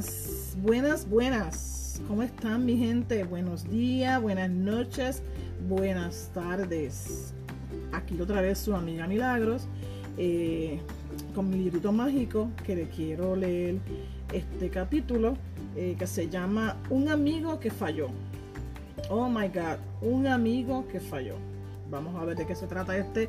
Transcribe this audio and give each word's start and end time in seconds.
Buenas, 0.00 0.56
buenas, 0.62 1.08
buenas. 1.10 2.02
¿Cómo 2.08 2.22
están 2.22 2.64
mi 2.64 2.78
gente? 2.78 3.22
Buenos 3.24 3.68
días, 3.68 4.18
buenas 4.22 4.48
noches, 4.48 5.22
buenas 5.68 6.30
tardes. 6.32 7.34
Aquí 7.92 8.18
otra 8.18 8.40
vez 8.40 8.56
su 8.56 8.74
amiga 8.74 9.06
Milagros 9.06 9.68
eh, 10.16 10.80
con 11.34 11.50
mi 11.50 11.58
librito 11.58 11.92
mágico 11.92 12.48
que 12.64 12.76
le 12.76 12.88
quiero 12.88 13.36
leer 13.36 13.76
este 14.32 14.70
capítulo 14.70 15.36
eh, 15.76 15.96
que 15.98 16.06
se 16.06 16.30
llama 16.30 16.78
Un 16.88 17.10
amigo 17.10 17.60
que 17.60 17.70
falló. 17.70 18.08
Oh 19.10 19.28
my 19.28 19.48
God, 19.48 19.80
un 20.00 20.26
amigo 20.26 20.88
que 20.88 21.00
falló. 21.00 21.34
Vamos 21.90 22.16
a 22.16 22.24
ver 22.24 22.38
de 22.38 22.46
qué 22.46 22.54
se 22.54 22.66
trata 22.66 22.96
este, 22.96 23.28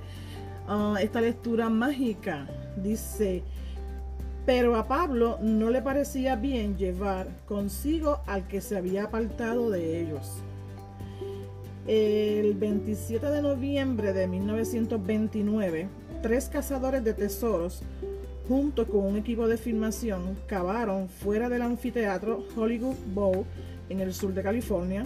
ah, 0.70 0.96
esta 1.02 1.20
lectura 1.20 1.70
mágica. 1.70 2.48
Dice, 2.82 3.44
pero 4.46 4.76
a 4.76 4.88
Pablo 4.88 5.38
no 5.42 5.70
le 5.70 5.82
parecía 5.82 6.36
bien 6.36 6.78
llevar 6.78 7.28
consigo 7.46 8.22
al 8.26 8.48
que 8.48 8.62
se 8.62 8.78
había 8.78 9.06
apartado 9.06 9.70
de 9.70 10.02
ellos. 10.02 10.32
El 11.88 12.54
27 12.56 13.26
de 13.28 13.42
noviembre 13.42 14.14
de 14.14 14.28
1929, 14.28 15.88
tres 16.22 16.50
cazadores 16.50 17.04
de 17.04 17.14
tesoros, 17.14 17.82
junto 18.48 18.88
con 18.88 19.06
un 19.06 19.18
equipo 19.18 19.48
de 19.48 19.58
filmación, 19.58 20.38
cavaron 20.48 21.10
fuera 21.10 21.50
del 21.50 21.62
anfiteatro 21.62 22.44
Hollywood 22.56 22.98
Bowl 23.14 23.46
en 23.90 24.00
el 24.00 24.14
sur 24.14 24.34
de 24.34 24.44
California. 24.44 25.04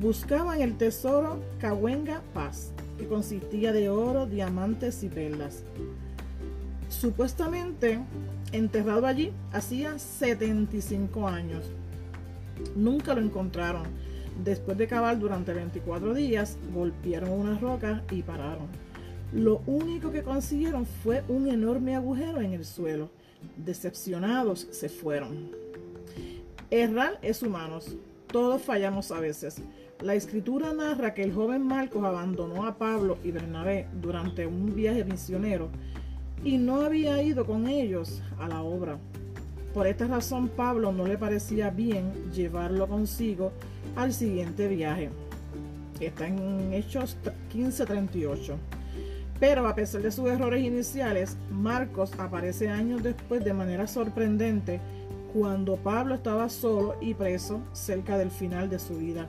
Buscaban 0.00 0.60
el 0.60 0.76
tesoro 0.76 1.38
Cahuenga 1.58 2.22
Paz, 2.32 2.72
que 2.98 3.06
consistía 3.06 3.72
de 3.72 3.88
oro, 3.88 4.26
diamantes 4.26 5.02
y 5.02 5.08
perlas. 5.08 5.62
Supuestamente 6.88 7.98
enterrado 8.56 9.06
allí 9.06 9.32
hacía 9.52 9.98
75 9.98 11.28
años. 11.28 11.64
Nunca 12.76 13.14
lo 13.14 13.20
encontraron. 13.20 13.82
Después 14.42 14.76
de 14.78 14.88
cavar 14.88 15.18
durante 15.18 15.52
24 15.52 16.14
días, 16.14 16.56
golpearon 16.72 17.30
una 17.30 17.58
roca 17.58 18.02
y 18.10 18.22
pararon. 18.22 18.68
Lo 19.32 19.62
único 19.66 20.10
que 20.10 20.22
consiguieron 20.22 20.86
fue 20.86 21.24
un 21.28 21.48
enorme 21.48 21.96
agujero 21.96 22.40
en 22.40 22.52
el 22.52 22.64
suelo. 22.64 23.10
Decepcionados 23.56 24.68
se 24.70 24.88
fueron. 24.88 25.50
Errar 26.70 27.18
es 27.22 27.42
humanos. 27.42 27.96
Todos 28.28 28.62
fallamos 28.62 29.10
a 29.10 29.20
veces. 29.20 29.62
La 30.00 30.14
escritura 30.14 30.72
narra 30.72 31.14
que 31.14 31.22
el 31.22 31.32
joven 31.32 31.62
Marcos 31.62 32.04
abandonó 32.04 32.66
a 32.66 32.78
Pablo 32.78 33.18
y 33.22 33.30
Bernabé 33.30 33.86
durante 34.00 34.46
un 34.46 34.74
viaje 34.74 35.04
misionero 35.04 35.70
y 36.44 36.58
no 36.58 36.82
había 36.82 37.22
ido 37.22 37.46
con 37.46 37.66
ellos 37.66 38.22
a 38.38 38.46
la 38.46 38.62
obra. 38.62 38.98
Por 39.72 39.86
esta 39.86 40.06
razón 40.06 40.48
Pablo 40.48 40.92
no 40.92 41.06
le 41.06 41.18
parecía 41.18 41.70
bien 41.70 42.12
llevarlo 42.32 42.86
consigo 42.86 43.50
al 43.96 44.12
siguiente 44.12 44.68
viaje. 44.68 45.10
Está 45.98 46.28
en 46.28 46.72
Hechos 46.72 47.16
15:38. 47.52 48.56
Pero 49.40 49.66
a 49.66 49.74
pesar 49.74 50.02
de 50.02 50.12
sus 50.12 50.28
errores 50.28 50.62
iniciales, 50.62 51.36
Marcos 51.50 52.12
aparece 52.18 52.68
años 52.68 53.02
después 53.02 53.44
de 53.44 53.52
manera 53.52 53.86
sorprendente 53.86 54.80
cuando 55.32 55.76
Pablo 55.76 56.14
estaba 56.14 56.48
solo 56.48 56.94
y 57.00 57.14
preso 57.14 57.60
cerca 57.72 58.16
del 58.16 58.30
final 58.30 58.70
de 58.70 58.78
su 58.78 58.98
vida. 58.98 59.26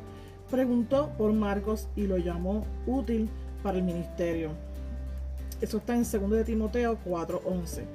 Preguntó 0.52 1.10
por 1.18 1.34
Marcos 1.34 1.88
y 1.96 2.06
lo 2.06 2.18
llamó 2.18 2.66
útil 2.86 3.30
para 3.64 3.80
el 3.80 3.84
ministerio. 3.84 4.52
Eso 5.62 5.78
está 5.78 5.96
en 5.96 6.04
2 6.04 6.32
de 6.32 6.44
Timoteo 6.44 6.98
4:11. 7.06 7.86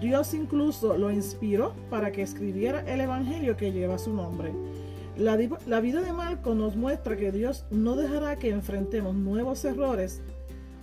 Dios 0.00 0.34
incluso 0.34 0.96
lo 0.96 1.10
inspiró 1.10 1.74
para 1.90 2.10
que 2.12 2.22
escribiera 2.22 2.80
el 2.92 3.00
Evangelio 3.00 3.56
que 3.56 3.72
lleva 3.72 3.98
su 3.98 4.12
nombre. 4.12 4.52
La, 5.16 5.38
la, 5.66 5.80
vida 5.80 6.00
de 6.00 6.12
Marco 6.12 6.54
nos 6.54 6.74
muestra 6.74 7.16
que 7.16 7.30
Dios 7.30 7.64
no 7.70 7.94
dejará 7.94 8.36
que 8.36 8.50
enfrentemos 8.50 9.14
nuevos 9.14 9.64
errores, 9.64 10.22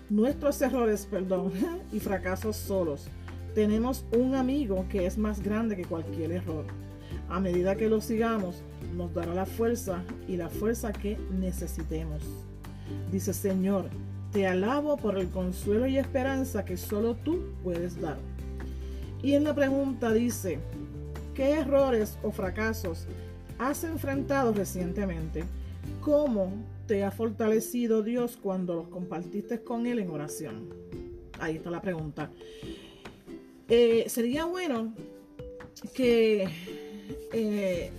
nuestros 0.10 0.62
errores, 0.62 1.06
perdón, 1.06 1.52
y 1.92 2.00
fracasos 2.00 2.56
solos. 2.56 3.08
Tenemos 3.54 4.06
un 4.18 4.36
amigo 4.36 4.86
que 4.90 5.06
es 5.06 5.18
más 5.18 5.42
grande 5.42 5.76
que 5.76 5.84
cualquier 5.84 6.32
error. 6.32 6.66
A 7.28 7.40
medida 7.40 7.76
que 7.76 7.90
lo 7.90 8.00
sigamos, 8.00 8.64
nos 8.96 9.14
dará 9.14 9.34
la 9.34 9.46
fuerza 9.46 10.04
y 10.28 10.38
la 10.38 10.50
fuerza 10.50 10.94
que 10.94 11.18
necesitemos. 11.38 12.24
Dice 13.12 13.34
Señor, 13.34 13.90
te 14.32 14.48
alabo 14.48 14.98
por 14.98 15.18
el 15.18 15.30
consuelo 15.30 15.88
y 15.88 15.98
esperanza 15.98 16.64
que 16.64 16.78
solo 16.78 17.16
tú 17.16 17.54
puedes 17.64 18.00
dar. 18.00 18.18
Y 19.22 19.34
en 19.34 19.44
la 19.44 19.54
pregunta 19.54 20.12
dice, 20.12 20.60
¿qué 21.36 21.52
errores 21.52 22.18
o 22.24 22.32
fracasos 22.32 23.08
has 23.60 23.84
enfrentado 23.84 24.54
recientemente? 24.54 25.44
¿Cómo 26.00 26.54
te 26.88 27.04
ha 27.04 27.12
fortalecido 27.12 28.04
Dios 28.04 28.38
cuando 28.42 28.76
los 28.76 28.88
compartiste 28.88 29.64
con 29.64 29.86
Él 29.86 30.00
en 30.00 30.10
oración? 30.10 30.70
Ahí 31.40 31.58
está 31.58 31.70
la 31.70 31.82
pregunta. 31.82 32.32
Eh, 33.68 34.06
sería 34.08 34.46
bueno 34.46 34.94
que 35.94 36.48
eh, 37.34 37.92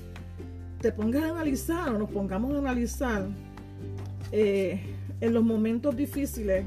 te 0.81 0.93
pongas 0.93 1.23
a 1.25 1.31
analizar 1.31 1.89
o 1.91 1.99
nos 1.99 2.11
pongamos 2.11 2.55
a 2.55 2.59
analizar 2.59 3.29
eh, 4.33 4.92
en 5.23 5.33
los 5.33 5.45
momentos 5.45 5.97
difíciles 5.97 6.65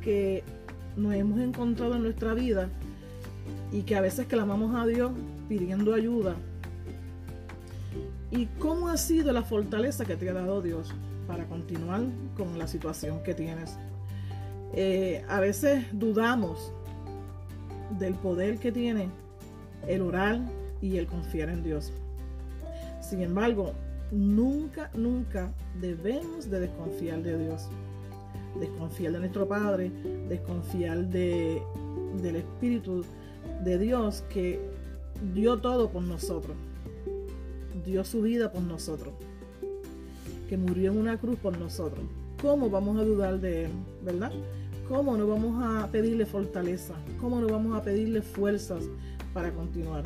que 0.00 0.42
nos 0.96 1.14
hemos 1.14 1.40
encontrado 1.40 1.94
en 1.94 2.02
nuestra 2.02 2.32
vida 2.32 2.70
y 3.70 3.82
que 3.82 3.96
a 3.96 4.00
veces 4.00 4.26
clamamos 4.26 4.74
a 4.74 4.86
Dios 4.86 5.12
pidiendo 5.46 5.92
ayuda. 5.92 6.34
¿Y 8.30 8.46
cómo 8.58 8.88
ha 8.88 8.96
sido 8.96 9.30
la 9.30 9.42
fortaleza 9.42 10.06
que 10.06 10.16
te 10.16 10.30
ha 10.30 10.32
dado 10.32 10.62
Dios 10.62 10.94
para 11.26 11.44
continuar 11.44 12.00
con 12.34 12.58
la 12.58 12.66
situación 12.66 13.22
que 13.22 13.34
tienes? 13.34 13.76
Eh, 14.72 15.22
a 15.28 15.40
veces 15.40 15.84
dudamos 15.92 16.72
del 17.98 18.14
poder 18.14 18.58
que 18.58 18.72
tiene 18.72 19.10
el 19.86 20.00
orar 20.00 20.40
y 20.80 20.96
el 20.96 21.06
confiar 21.06 21.50
en 21.50 21.62
Dios. 21.62 21.92
Sin 23.02 23.20
embargo, 23.20 23.74
nunca, 24.10 24.90
nunca 24.94 25.52
debemos 25.78 26.48
de 26.48 26.60
desconfiar 26.60 27.22
de 27.22 27.36
Dios 27.36 27.68
desconfiar 28.58 29.12
de 29.12 29.20
nuestro 29.20 29.46
Padre, 29.46 29.90
desconfiar 30.28 31.06
de, 31.06 31.62
del 32.22 32.36
Espíritu 32.36 33.04
de 33.64 33.78
Dios 33.78 34.24
que 34.30 34.60
dio 35.34 35.58
todo 35.58 35.90
por 35.90 36.02
nosotros, 36.02 36.56
dio 37.84 38.04
su 38.04 38.22
vida 38.22 38.52
por 38.52 38.62
nosotros, 38.62 39.14
que 40.48 40.56
murió 40.56 40.92
en 40.92 40.98
una 40.98 41.18
cruz 41.18 41.38
por 41.38 41.58
nosotros. 41.58 42.04
¿Cómo 42.40 42.70
vamos 42.70 42.98
a 42.98 43.04
dudar 43.04 43.40
de 43.40 43.64
Él, 43.64 43.70
verdad? 44.04 44.32
¿Cómo 44.88 45.16
no 45.16 45.26
vamos 45.26 45.62
a 45.62 45.88
pedirle 45.90 46.24
fortaleza? 46.24 46.94
¿Cómo 47.20 47.40
no 47.40 47.48
vamos 47.48 47.76
a 47.76 47.82
pedirle 47.82 48.22
fuerzas 48.22 48.84
para 49.34 49.52
continuar? 49.52 50.04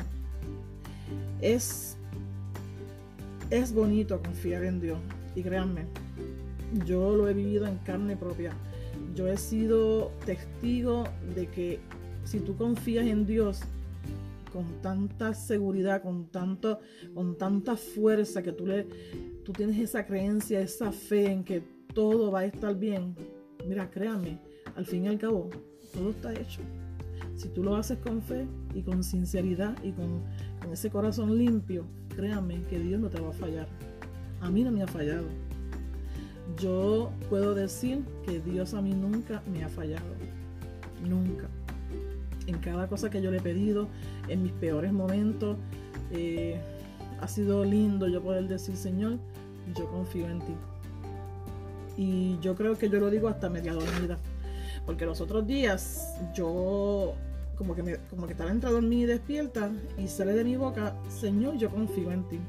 Es, 1.41 1.95
es 3.49 3.73
bonito 3.73 4.19
confiar 4.21 4.63
en 4.63 4.81
Dios 4.81 4.99
y 5.35 5.43
créanme, 5.43 5.85
yo 6.85 7.15
lo 7.15 7.27
he 7.27 7.33
vivido 7.33 7.67
en 7.67 7.77
carne 7.79 8.17
propia. 8.17 8.53
Yo 9.15 9.27
he 9.27 9.37
sido 9.37 10.11
testigo 10.25 11.05
de 11.35 11.47
que 11.47 11.79
si 12.23 12.39
tú 12.39 12.55
confías 12.55 13.05
en 13.07 13.25
Dios 13.25 13.61
con 14.51 14.65
tanta 14.81 15.33
seguridad, 15.33 16.01
con 16.01 16.27
tanto, 16.27 16.79
con 17.13 17.37
tanta 17.37 17.75
fuerza 17.75 18.43
que 18.43 18.51
tú 18.51 18.67
le, 18.67 18.87
tú 19.43 19.51
tienes 19.51 19.79
esa 19.79 20.05
creencia, 20.05 20.61
esa 20.61 20.91
fe 20.91 21.31
en 21.31 21.43
que 21.43 21.63
todo 21.93 22.31
va 22.31 22.41
a 22.41 22.45
estar 22.45 22.77
bien. 22.77 23.15
Mira, 23.67 23.89
créame, 23.89 24.39
al 24.75 24.85
fin 24.85 25.05
y 25.05 25.07
al 25.07 25.17
cabo, 25.17 25.49
todo 25.93 26.11
está 26.11 26.33
hecho. 26.33 26.61
Si 27.35 27.49
tú 27.49 27.63
lo 27.63 27.75
haces 27.75 27.97
con 27.97 28.21
fe 28.21 28.45
y 28.75 28.83
con 28.83 29.03
sinceridad 29.03 29.75
y 29.83 29.91
con, 29.91 30.21
con 30.61 30.71
ese 30.71 30.91
corazón 30.91 31.35
limpio, 31.37 31.85
créame 32.15 32.63
que 32.69 32.79
Dios 32.79 33.01
no 33.01 33.09
te 33.09 33.19
va 33.19 33.29
a 33.29 33.33
fallar. 33.33 33.67
A 34.39 34.51
mí 34.51 34.63
no 34.63 34.71
me 34.71 34.83
ha 34.83 34.87
fallado 34.87 35.25
yo 36.57 37.11
puedo 37.29 37.53
decir 37.53 38.03
que 38.25 38.39
Dios 38.39 38.73
a 38.73 38.81
mí 38.81 38.93
nunca 38.93 39.41
me 39.51 39.63
ha 39.63 39.69
fallado. 39.69 40.05
Nunca. 41.07 41.47
En 42.47 42.57
cada 42.59 42.87
cosa 42.87 43.09
que 43.09 43.21
yo 43.21 43.31
le 43.31 43.37
he 43.37 43.41
pedido, 43.41 43.87
en 44.27 44.43
mis 44.43 44.51
peores 44.53 44.91
momentos, 44.91 45.57
eh, 46.11 46.59
ha 47.21 47.27
sido 47.27 47.63
lindo 47.63 48.07
yo 48.07 48.21
poder 48.21 48.47
decir, 48.47 48.75
Señor, 48.75 49.17
yo 49.75 49.89
confío 49.89 50.29
en 50.29 50.39
ti. 50.39 50.53
Y 51.95 52.37
yo 52.41 52.55
creo 52.55 52.77
que 52.77 52.89
yo 52.89 52.99
lo 52.99 53.09
digo 53.09 53.27
hasta 53.27 53.49
media 53.49 53.73
dormida. 53.73 54.17
Porque 54.85 55.05
los 55.05 55.21
otros 55.21 55.47
días 55.47 56.17
yo 56.35 57.13
como 57.57 57.75
que, 57.75 57.83
me, 57.83 57.97
como 58.09 58.25
que 58.25 58.33
estaba 58.33 58.51
entre 58.51 58.71
dormida 58.71 59.03
y 59.03 59.05
despierta 59.05 59.71
y 59.97 60.07
sale 60.07 60.33
de 60.33 60.43
mi 60.43 60.55
boca, 60.57 60.95
Señor, 61.07 61.57
yo 61.57 61.69
confío 61.69 62.11
en 62.11 62.23
ti. 62.27 62.39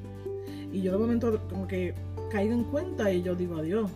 Y 0.75 0.82
yo 0.82 0.91
de 0.91 0.99
momento 0.99 1.41
como 1.49 1.69
que 1.69 1.94
caigo 2.32 2.53
en 2.53 2.65
cuenta 2.65 3.12
y 3.12 3.23
yo 3.23 3.37
digo 3.37 3.56
adiós. 3.56 3.88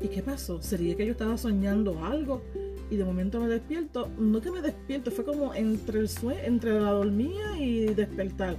¿Y 0.00 0.08
qué 0.08 0.20
pasó? 0.20 0.60
¿Sería 0.60 0.96
que 0.96 1.06
yo 1.06 1.12
estaba 1.12 1.38
soñando 1.38 2.04
algo? 2.04 2.42
Y 2.90 2.96
de 2.96 3.04
momento 3.04 3.40
me 3.40 3.46
despierto. 3.46 4.08
No 4.18 4.40
que 4.40 4.50
me 4.50 4.60
despierto, 4.60 5.12
fue 5.12 5.24
como 5.24 5.54
entre 5.54 6.00
el 6.00 6.08
sueño, 6.08 6.40
entre 6.44 6.80
la 6.80 6.90
dormía 6.90 7.56
y 7.56 7.86
despertar. 7.94 8.56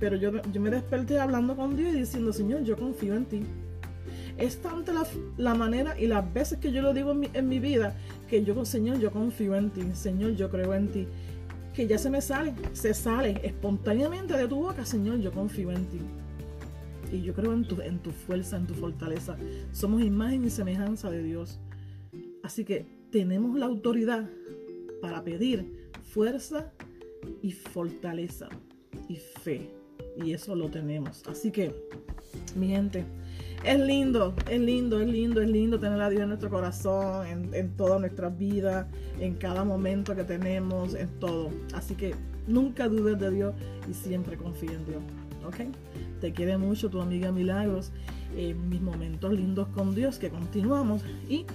pero 0.00 0.16
yo, 0.16 0.30
yo 0.50 0.60
me 0.62 0.70
desperté 0.70 1.20
hablando 1.20 1.56
con 1.56 1.76
Dios 1.76 1.94
y 1.94 1.98
diciendo, 1.98 2.32
Señor, 2.32 2.64
yo 2.64 2.74
confío 2.78 3.14
en 3.14 3.26
ti. 3.26 3.42
Es 4.38 4.56
tanta 4.62 4.94
la, 5.36 5.54
manera 5.54 5.98
y 6.00 6.06
las 6.06 6.32
veces 6.32 6.58
que 6.58 6.72
yo 6.72 6.80
lo 6.80 6.94
digo 6.94 7.12
en 7.12 7.20
mi, 7.20 7.30
en 7.34 7.48
mi 7.50 7.60
vida 7.60 7.94
que 8.30 8.42
yo, 8.42 8.64
Señor, 8.64 8.98
yo 8.98 9.10
confío 9.12 9.56
en 9.56 9.70
ti, 9.70 9.82
Señor, 9.92 10.32
yo 10.36 10.50
creo 10.50 10.72
en 10.74 10.88
ti 10.88 11.06
que 11.74 11.86
ya 11.86 11.98
se 11.98 12.08
me 12.08 12.20
sale, 12.20 12.54
se 12.72 12.94
sale 12.94 13.40
espontáneamente 13.42 14.36
de 14.36 14.46
tu 14.46 14.56
boca, 14.56 14.84
Señor, 14.84 15.18
yo 15.18 15.32
confío 15.32 15.72
en 15.72 15.84
ti. 15.86 15.98
Y 17.12 17.22
yo 17.22 17.34
creo 17.34 17.52
en 17.52 17.64
tu, 17.64 17.80
en 17.80 17.98
tu 17.98 18.10
fuerza, 18.10 18.56
en 18.56 18.66
tu 18.66 18.74
fortaleza. 18.74 19.36
Somos 19.72 20.02
imagen 20.02 20.44
y 20.44 20.50
semejanza 20.50 21.10
de 21.10 21.22
Dios. 21.22 21.58
Así 22.42 22.64
que 22.64 22.86
tenemos 23.10 23.58
la 23.58 23.66
autoridad 23.66 24.28
para 25.02 25.22
pedir 25.22 25.90
fuerza 26.02 26.72
y 27.42 27.52
fortaleza 27.52 28.48
y 29.08 29.16
fe. 29.16 29.70
Y 30.16 30.32
eso 30.32 30.54
lo 30.54 30.70
tenemos. 30.70 31.22
Así 31.26 31.50
que, 31.50 31.74
mi 32.56 32.68
gente, 32.68 33.04
es 33.64 33.80
lindo, 33.80 34.34
es 34.48 34.60
lindo, 34.60 35.00
es 35.00 35.08
lindo, 35.08 35.40
es 35.40 35.48
lindo 35.48 35.80
tener 35.80 36.00
a 36.00 36.10
Dios 36.10 36.22
en 36.22 36.28
nuestro 36.28 36.50
corazón, 36.50 37.26
en, 37.52 37.70
toda 37.76 37.98
nuestra 37.98 38.28
vida, 38.28 38.88
en 39.18 39.34
cada 39.34 39.64
momento 39.64 40.14
que 40.14 40.24
tenemos, 40.24 40.94
en 40.94 41.08
todo. 41.18 41.50
Así 41.74 41.94
que 41.94 42.14
nunca 42.46 42.88
dudes 42.88 43.18
de 43.18 43.30
Dios 43.30 43.54
y 43.90 43.94
siempre 43.94 44.36
confía 44.36 44.72
en 44.72 44.84
Dios. 44.86 45.02
¿Ok? 45.46 45.74
Te 46.20 46.32
quiere 46.32 46.58
mucho 46.58 46.90
tu 46.90 47.00
amiga 47.00 47.32
Milagros. 47.32 47.90
En 48.36 48.68
mis 48.68 48.80
momentos 48.80 49.32
lindos 49.32 49.68
con 49.68 49.94
Dios 49.94 50.18
que 50.18 50.28
continuamos 50.28 51.02
y 51.28 51.46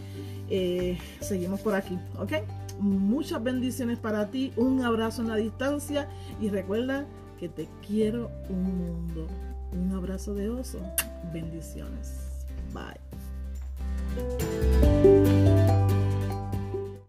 eh, 0.49 0.97
seguimos 1.19 1.61
por 1.61 1.75
aquí. 1.75 1.97
¿Ok? 2.17 2.33
Muchas 2.79 3.43
bendiciones 3.43 3.99
para 3.99 4.31
ti, 4.31 4.53
un 4.55 4.81
abrazo 4.81 5.21
en 5.21 5.27
la 5.27 5.35
distancia 5.35 6.07
y 6.39 6.49
recuerda 6.49 7.05
que 7.37 7.49
te 7.49 7.67
quiero 7.85 8.31
un 8.49 8.63
mundo. 8.77 9.27
Un 9.73 9.93
abrazo 9.93 10.33
de 10.33 10.49
oso. 10.49 10.79
Bendiciones. 11.31 12.47
Bye. 12.73 12.99